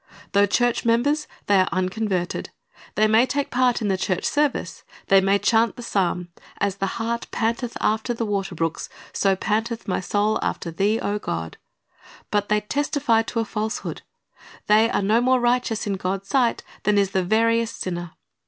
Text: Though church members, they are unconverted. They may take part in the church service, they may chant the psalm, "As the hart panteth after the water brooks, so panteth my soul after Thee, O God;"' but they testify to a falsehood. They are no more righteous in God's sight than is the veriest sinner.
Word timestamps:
Though 0.31 0.47
church 0.47 0.83
members, 0.83 1.27
they 1.45 1.57
are 1.59 1.69
unconverted. 1.71 2.49
They 2.95 3.05
may 3.05 3.27
take 3.27 3.51
part 3.51 3.83
in 3.83 3.87
the 3.87 3.99
church 3.99 4.23
service, 4.25 4.83
they 5.09 5.21
may 5.21 5.37
chant 5.37 5.75
the 5.75 5.83
psalm, 5.83 6.29
"As 6.57 6.77
the 6.77 6.87
hart 6.97 7.27
panteth 7.29 7.77
after 7.79 8.11
the 8.11 8.25
water 8.25 8.55
brooks, 8.55 8.89
so 9.13 9.35
panteth 9.35 9.87
my 9.87 9.99
soul 9.99 10.39
after 10.41 10.71
Thee, 10.71 10.99
O 10.99 11.19
God;"' 11.19 11.57
but 12.31 12.49
they 12.49 12.61
testify 12.61 13.21
to 13.21 13.41
a 13.41 13.45
falsehood. 13.45 14.01
They 14.65 14.89
are 14.89 15.03
no 15.03 15.21
more 15.21 15.39
righteous 15.39 15.85
in 15.85 15.97
God's 15.97 16.27
sight 16.29 16.63
than 16.81 16.97
is 16.97 17.11
the 17.11 17.23
veriest 17.23 17.79
sinner. 17.81 18.13